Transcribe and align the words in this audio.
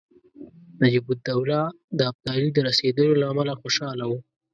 نجیب 0.79 1.05
الدوله 1.13 1.59
د 1.97 1.99
ابدالي 2.11 2.49
د 2.53 2.57
رسېدلو 2.67 3.13
له 3.21 3.25
امله 3.31 3.53
خوشاله 3.61 4.05
وو. 4.09 4.19